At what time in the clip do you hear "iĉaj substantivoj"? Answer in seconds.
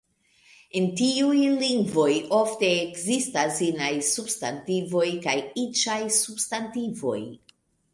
5.69-7.21